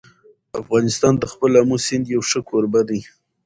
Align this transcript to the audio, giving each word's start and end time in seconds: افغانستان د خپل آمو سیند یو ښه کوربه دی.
افغانستان 0.61 1.13
د 1.17 1.23
خپل 1.31 1.51
آمو 1.61 1.77
سیند 1.85 2.05
یو 2.13 2.21
ښه 2.29 2.39
کوربه 2.49 2.81
دی. 2.89 2.99